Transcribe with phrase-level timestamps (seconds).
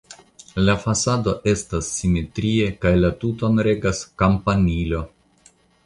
[0.67, 5.09] La fasado estas simetria kaj la tuton regas kampanilo.